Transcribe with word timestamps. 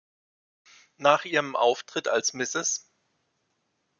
Nach 0.97 1.25
ihrem 1.25 1.55
Auftritt 1.55 2.07
als 2.07 2.33
Mrs. 2.33 2.89